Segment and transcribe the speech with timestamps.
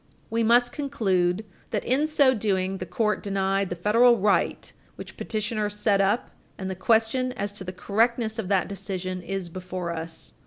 [0.31, 5.69] We must conclude that, in so doing, the court denied the federal right which petitioner
[5.69, 10.33] set up and the question as to the correctness of that decision is before us.